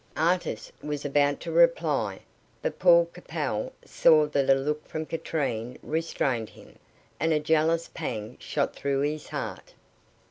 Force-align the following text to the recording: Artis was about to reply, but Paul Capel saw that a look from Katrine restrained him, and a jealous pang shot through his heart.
Artis 0.17 0.71
was 0.81 1.05
about 1.05 1.39
to 1.41 1.51
reply, 1.51 2.21
but 2.63 2.79
Paul 2.79 3.05
Capel 3.13 3.71
saw 3.85 4.25
that 4.25 4.49
a 4.49 4.55
look 4.55 4.87
from 4.87 5.05
Katrine 5.05 5.77
restrained 5.83 6.49
him, 6.49 6.79
and 7.19 7.31
a 7.33 7.39
jealous 7.39 7.87
pang 7.93 8.35
shot 8.39 8.73
through 8.75 9.01
his 9.01 9.27
heart. 9.27 9.75